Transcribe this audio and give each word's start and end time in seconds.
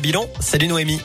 Bilan, 0.00 0.28
salut 0.38 0.68
Noémie. 0.68 1.00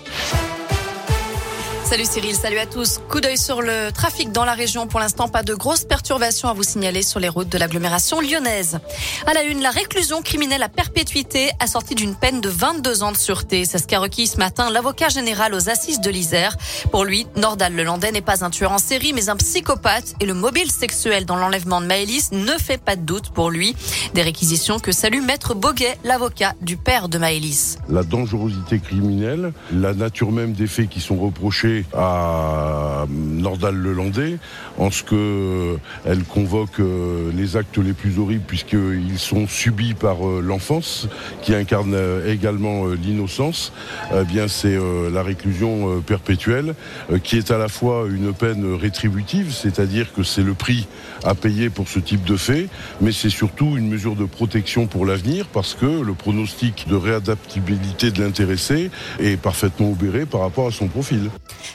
Salut 1.85 2.05
Cyril, 2.05 2.33
salut 2.33 2.58
à 2.58 2.66
tous. 2.66 3.00
Coup 3.09 3.19
d'œil 3.19 3.38
sur 3.38 3.61
le 3.61 3.92
trafic 3.92 4.32
dans 4.32 4.45
la 4.45 4.53
région. 4.53 4.87
Pour 4.87 5.01
l'instant, 5.01 5.27
pas 5.27 5.43
de 5.43 5.53
grosses 5.53 5.83
perturbations 5.83 6.48
à 6.48 6.53
vous 6.53 6.63
signaler 6.63 7.03
sur 7.03 7.19
les 7.19 7.27
routes 7.27 7.50
de 7.50 7.58
l'agglomération 7.58 8.21
lyonnaise. 8.21 8.79
À 9.28 9.34
la 9.34 9.44
une, 9.44 9.62
la 9.62 9.70
réclusion 9.70 10.22
criminelle 10.22 10.64
à 10.64 10.70
perpétuité 10.70 11.52
assortie 11.60 11.94
d'une 11.94 12.16
peine 12.16 12.40
de 12.40 12.48
22 12.48 13.04
ans 13.04 13.12
de 13.12 13.18
sûreté. 13.18 13.66
C'est 13.66 13.80
ce 13.80 13.86
qu'a 13.86 14.00
requis 14.00 14.28
ce 14.28 14.38
matin 14.38 14.72
l'avocat 14.72 15.09
général 15.09 15.54
aux 15.54 15.70
assises 15.70 16.00
de 16.00 16.09
l'Isère. 16.09 16.55
Pour 16.89 17.04
lui, 17.04 17.27
Nordal 17.36 17.75
Lelandais 17.75 18.11
n'est 18.11 18.21
pas 18.21 18.45
un 18.45 18.50
tueur 18.50 18.71
en 18.71 18.79
série, 18.79 19.11
mais 19.13 19.29
un 19.29 19.36
psychopathe. 19.36 20.15
Et 20.21 20.25
le 20.25 20.34
mobile 20.34 20.71
sexuel 20.71 21.25
dans 21.25 21.36
l'enlèvement 21.36 21.81
de 21.81 21.86
Maëlys 21.86 22.31
ne 22.31 22.57
fait 22.57 22.81
pas 22.81 22.95
de 22.95 23.02
doute 23.02 23.29
pour 23.29 23.52
lui. 23.52 23.75
Des 24.13 24.21
réquisitions 24.21 24.79
que 24.79 24.93
salue 24.93 25.21
Maître 25.21 25.54
Boguet, 25.54 25.97
l'avocat 26.05 26.54
du 26.61 26.77
père 26.77 27.09
de 27.09 27.18
Maëlys. 27.18 27.77
La 27.89 28.04
dangerosité 28.04 28.79
criminelle, 28.79 29.52
la 29.71 29.93
nature 29.93 30.31
même 30.31 30.54
des 30.54 30.68
faits 30.68 30.89
qui 30.89 31.02
sont 31.02 31.18
reprochés 31.18 31.72
à 31.93 33.05
Nordal 33.43 33.75
Lelandais 33.75 34.38
en 34.79 34.89
ce 34.89 35.03
que 35.03 35.77
elle 36.05 36.23
convoque 36.23 36.79
euh, 36.79 37.31
les 37.35 37.57
actes 37.57 37.77
les 37.77 37.93
plus 37.93 38.17
horribles 38.17 38.45
puisqu'ils 38.47 39.19
sont 39.19 39.47
subis 39.47 39.93
par 39.93 40.27
euh, 40.27 40.41
l'enfance 40.41 41.07
qui 41.41 41.53
incarne 41.53 41.93
euh, 41.93 42.31
également 42.31 42.88
l'innocence. 42.88 43.73
Eh 44.16 44.23
bien, 44.23 44.47
c'est 44.47 44.77
la 45.11 45.23
réclusion 45.23 46.02
perpétuelle 46.02 46.75
qui 47.23 47.38
est 47.38 47.52
à 47.52 47.57
la 47.57 47.67
fois 47.67 48.05
une 48.09 48.33
peine 48.33 48.75
rétributive, 48.75 49.53
c'est-à-dire 49.53 50.13
que 50.13 50.23
c'est 50.23 50.44
le 50.44 50.53
prix 50.53 50.88
à 51.23 51.35
payer 51.35 51.69
pour 51.69 51.88
ce 51.88 51.99
type 51.99 52.23
de 52.23 52.38
fait, 52.38 52.69
mais 53.02 53.11
c'est 53.11 53.30
surtout 53.30 53.77
une 53.77 53.89
mesure 53.89 54.16
de 54.16 54.25
protection 54.25 54.88
pour 54.88 55.05
l'avenir 55.05 55.47
parce 55.52 55.73
que 55.73 55.85
le 55.85 56.13
pronostic 56.13 56.88
de 56.88 56.95
réadaptabilité 56.95 58.11
de 58.11 58.21
l'intéressé 58.23 58.89
est 59.19 59.38
parfaitement 59.38 59.91
obéré 59.91 60.25
par 60.25 60.41
rapport 60.41 60.67
à 60.67 60.71
son 60.71 60.88
profil. 60.88 61.30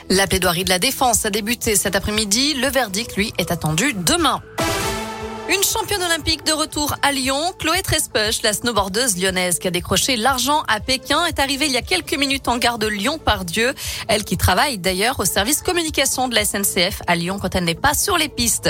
La 0.09 0.27
plaidoirie 0.27 0.63
de 0.63 0.69
la 0.69 0.79
défense 0.79 1.25
a 1.25 1.29
débuté 1.29 1.58
cet 1.61 1.95
après-midi. 1.95 2.53
Le 2.55 2.67
verdict, 2.67 3.15
lui, 3.15 3.33
est 3.37 3.51
attendu 3.51 3.93
demain. 3.93 4.41
Une 5.51 5.63
championne 5.63 6.03
olympique 6.03 6.45
de 6.45 6.51
retour 6.51 6.95
à 7.01 7.11
Lyon, 7.11 7.41
Chloé 7.57 7.81
Trespech, 7.81 8.43
la 8.43 8.53
snowboardeuse 8.53 9.17
lyonnaise 9.17 9.57
qui 9.57 9.67
a 9.67 9.71
décroché 9.71 10.15
l'argent 10.15 10.61
à 10.67 10.79
Pékin, 10.79 11.25
est 11.25 11.39
arrivée 11.39 11.65
il 11.65 11.71
y 11.71 11.77
a 11.77 11.81
quelques 11.81 12.13
minutes 12.13 12.47
en 12.47 12.59
gare 12.59 12.77
de 12.77 12.85
Lyon 12.85 13.17
par 13.17 13.45
Dieu. 13.45 13.73
Elle 14.07 14.23
qui 14.23 14.37
travaille 14.37 14.77
d'ailleurs 14.77 15.19
au 15.19 15.25
service 15.25 15.63
communication 15.63 16.27
de 16.27 16.35
la 16.35 16.45
SNCF 16.45 17.01
à 17.07 17.15
Lyon 17.15 17.39
quand 17.41 17.55
elle 17.55 17.63
n'est 17.63 17.73
pas 17.73 17.95
sur 17.95 18.15
les 18.15 18.29
pistes. 18.29 18.69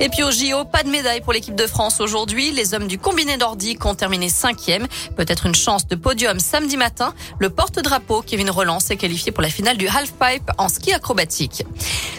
Et 0.00 0.10
puis 0.10 0.22
au 0.22 0.30
JO, 0.30 0.66
pas 0.66 0.82
de 0.82 0.90
médaille 0.90 1.22
pour 1.22 1.32
l'équipe 1.32 1.54
de 1.54 1.66
France 1.66 1.98
aujourd'hui. 1.98 2.50
Les 2.50 2.74
hommes 2.74 2.88
du 2.88 2.98
combiné 2.98 3.38
nordique 3.38 3.86
ont 3.86 3.94
terminé 3.94 4.28
cinquième. 4.28 4.86
Peut-être 5.16 5.46
une 5.46 5.54
chance 5.54 5.86
de 5.86 5.96
podium 5.96 6.40
samedi 6.40 6.76
matin. 6.76 7.14
Le 7.38 7.48
porte-drapeau 7.48 8.20
Kevin 8.20 8.50
Roland 8.50 8.80
s'est 8.80 8.96
qualifié 8.96 9.32
pour 9.32 9.42
la 9.42 9.48
finale 9.48 9.78
du 9.78 9.88
halfpipe 9.88 10.50
en 10.58 10.68
ski 10.68 10.92
acrobatique. 10.92 11.64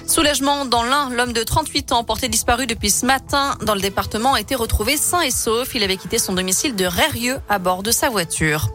Soulagement 0.09 0.65
dans 0.65 0.81
l'un, 0.81 1.11
l'homme 1.11 1.33
de 1.33 1.43
38 1.43 1.91
ans 1.91 2.03
porté 2.03 2.29
disparu 2.29 2.65
depuis 2.65 2.89
ce 2.89 3.05
matin 3.05 3.55
dans 3.63 3.75
le 3.75 3.79
département 3.79 4.33
a 4.33 4.41
été 4.41 4.55
retrouvé 4.55 4.97
sain 4.97 5.21
et 5.21 5.29
sauf. 5.29 5.75
Il 5.75 5.83
avait 5.83 5.97
quitté 5.97 6.17
son 6.17 6.33
domicile 6.33 6.75
de 6.75 6.85
Rérieux 6.85 7.37
à 7.47 7.59
bord 7.59 7.83
de 7.83 7.91
sa 7.91 8.09
voiture. 8.09 8.69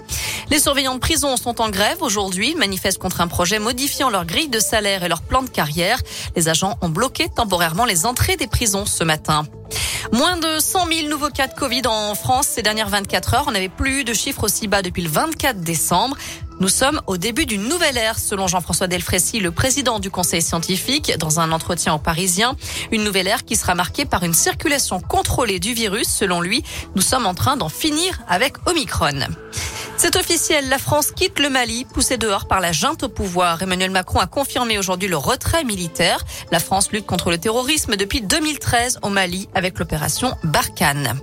Les 0.50 0.59
surveillants 0.59 0.95
de 0.95 1.00
prison 1.00 1.37
sont 1.37 1.61
en 1.61 1.70
grève 1.70 2.03
aujourd'hui. 2.03 2.55
Manifestent 2.55 2.98
contre 2.98 3.20
un 3.20 3.28
projet 3.28 3.59
modifiant 3.59 4.11
leur 4.11 4.25
grille 4.25 4.48
de 4.48 4.59
salaire 4.59 5.03
et 5.03 5.09
leur 5.09 5.23
plan 5.23 5.42
de 5.42 5.48
carrière. 5.48 5.98
Les 6.37 6.48
agents 6.48 6.77
ont 6.81 6.89
bloqué 6.89 7.28
temporairement 7.34 7.84
les 7.84 8.06
entrées 8.06 8.37
des 8.37 8.47
prisons 8.47 8.87
ce 8.87 9.05
matin. 9.05 9.45
Moins 10.12 10.37
de 10.37 10.59
100 10.59 10.87
000 10.87 11.09
nouveaux 11.09 11.31
cas 11.31 11.47
de 11.47 11.55
Covid 11.55 11.83
en 11.87 12.15
France 12.15 12.47
ces 12.47 12.62
dernières 12.62 12.89
24 12.89 13.34
heures. 13.34 13.45
On 13.48 13.53
n'avait 13.53 13.69
plus 13.69 14.00
eu 14.00 14.05
de 14.05 14.12
chiffres 14.12 14.45
aussi 14.45 14.69
bas 14.69 14.83
depuis 14.83 15.03
le 15.03 15.09
24 15.09 15.61
décembre. 15.61 16.17
Nous 16.61 16.69
sommes 16.69 17.00
au 17.09 17.17
début 17.17 17.47
d'une 17.47 17.67
nouvelle 17.67 17.97
ère, 17.97 18.17
selon 18.17 18.47
Jean-François 18.47 18.87
Delfrécy, 18.87 19.41
le 19.41 19.50
président 19.50 19.98
du 19.98 20.11
conseil 20.11 20.41
scientifique, 20.41 21.12
dans 21.19 21.41
un 21.41 21.50
entretien 21.50 21.95
au 21.95 21.98
Parisien. 21.98 22.55
Une 22.92 23.03
nouvelle 23.03 23.27
ère 23.27 23.45
qui 23.45 23.56
sera 23.56 23.75
marquée 23.75 24.05
par 24.05 24.22
une 24.22 24.34
circulation 24.34 25.00
contrôlée 25.00 25.59
du 25.59 25.75
virus. 25.75 26.06
Selon 26.06 26.41
lui, 26.41 26.62
nous 26.94 27.03
sommes 27.03 27.27
en 27.27 27.34
train 27.34 27.56
d'en 27.56 27.69
finir 27.69 28.21
avec 28.28 28.54
Omicron. 28.66 29.27
C'est 29.97 30.16
officiel, 30.16 30.69
la 30.69 30.78
France 30.78 31.12
quitte 31.12 31.38
le 31.38 31.49
Mali, 31.49 31.84
poussée 31.84 32.16
dehors 32.16 32.47
par 32.47 32.60
la 32.60 32.72
junte 32.72 33.05
au 33.05 33.09
pouvoir. 33.09 33.62
Emmanuel 33.62 33.91
Macron 33.91 34.19
a 34.19 34.27
confirmé 34.27 34.78
aujourd'hui 34.78 35.09
le 35.09 35.16
retrait 35.16 35.65
militaire. 35.65 36.25
La 36.50 36.59
France 36.59 36.91
lutte 36.93 37.06
contre 37.06 37.31
le 37.31 37.38
terrorisme 37.38 37.97
depuis 37.97 38.21
2013 38.21 38.99
au 39.03 39.09
Mali 39.09 39.49
avec 39.54 39.78
l'opération 39.78 40.37
Barkhane. 40.43 41.19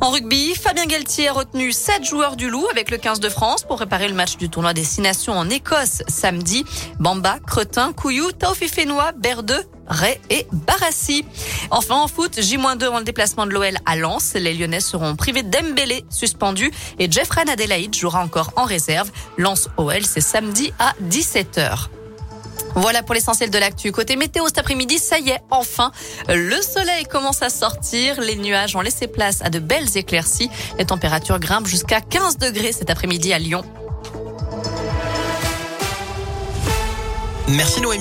En 0.00 0.10
rugby, 0.10 0.54
Fabien 0.54 0.86
Galtier 0.86 1.28
a 1.28 1.32
retenu 1.32 1.72
7 1.72 2.04
joueurs 2.04 2.36
du 2.36 2.50
Loup 2.50 2.66
avec 2.70 2.90
le 2.90 2.98
15 2.98 3.20
de 3.20 3.28
France 3.28 3.64
pour 3.64 3.76
préparer 3.76 4.08
le 4.08 4.14
match 4.14 4.36
du 4.36 4.48
tournoi 4.50 4.74
des 4.74 4.84
Six 4.84 5.00
Nations 5.00 5.32
en 5.32 5.48
Écosse 5.48 6.02
samedi. 6.08 6.64
Bamba, 6.98 7.38
Cretin, 7.46 7.92
Couillou, 7.92 8.32
Taufi 8.32 8.68
Fénois, 8.68 9.12
Berdeux, 9.12 9.62
Ray 9.86 10.18
et 10.30 10.46
Barassi. 10.52 11.24
Enfin 11.70 11.96
en 11.96 12.08
foot, 12.08 12.40
J-2 12.40 12.88
en 12.88 12.98
le 12.98 13.04
déplacement 13.04 13.46
de 13.46 13.52
l'OL 13.52 13.76
à 13.86 13.96
Lens. 13.96 14.34
Les 14.34 14.54
Lyonnais 14.54 14.80
seront 14.80 15.16
privés 15.16 15.42
d'Embélé 15.42 16.04
suspendu 16.10 16.70
et 16.98 17.10
Jeffrey 17.10 17.44
Adelaide 17.48 17.94
jouera 17.94 18.22
encore 18.22 18.52
en 18.56 18.64
réserve. 18.64 19.10
Lens 19.38 19.68
OL, 19.76 20.04
c'est 20.04 20.20
samedi 20.20 20.72
à 20.78 20.94
17h. 21.02 21.88
Voilà 22.74 23.02
pour 23.02 23.14
l'essentiel 23.14 23.50
de 23.50 23.58
l'actu. 23.58 23.92
Côté 23.92 24.16
météo 24.16 24.46
cet 24.46 24.58
après-midi, 24.58 24.98
ça 24.98 25.18
y 25.18 25.30
est, 25.30 25.40
enfin, 25.50 25.92
le 26.28 26.60
soleil 26.60 27.04
commence 27.04 27.42
à 27.42 27.50
sortir. 27.50 28.20
Les 28.20 28.36
nuages 28.36 28.74
ont 28.76 28.80
laissé 28.80 29.06
place 29.06 29.42
à 29.42 29.50
de 29.50 29.58
belles 29.58 29.96
éclaircies. 29.96 30.50
Les 30.78 30.84
températures 30.84 31.38
grimpent 31.38 31.66
jusqu'à 31.66 32.00
15 32.00 32.38
degrés 32.38 32.72
cet 32.72 32.90
après-midi 32.90 33.32
à 33.32 33.38
Lyon. 33.38 33.62
Merci 37.48 37.80
Noémie. 37.80 37.92